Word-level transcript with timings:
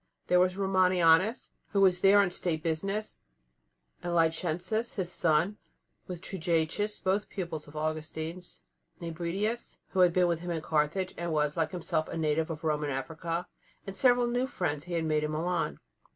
There 0.25 0.39
was 0.39 0.57
Romanianus, 0.57 1.51
who 1.73 1.81
was 1.81 2.01
there 2.01 2.21
on 2.21 2.31
State 2.31 2.63
business, 2.63 3.19
and 4.01 4.15
Licentius, 4.15 4.95
his 4.95 5.11
son, 5.11 5.57
with 6.07 6.21
Trigetius, 6.21 6.99
both 6.99 7.29
pupils 7.29 7.67
of 7.67 7.75
Augustine's; 7.75 8.61
Nebridius, 8.99 9.77
who 9.89 9.99
had 9.99 10.11
been 10.11 10.25
with 10.25 10.39
him 10.39 10.49
in 10.49 10.61
Carthage, 10.63 11.13
and 11.19 11.31
was, 11.31 11.55
like 11.55 11.69
himself, 11.69 12.07
a 12.07 12.17
native 12.17 12.49
of 12.49 12.63
Roman 12.63 12.89
Africa; 12.89 13.45
and 13.85 13.95
several 13.95 14.25
new 14.25 14.47
friends 14.47 14.85
he 14.85 14.93
had 14.93 15.05
made 15.05 15.23
in 15.23 15.29
Milan. 15.29 15.77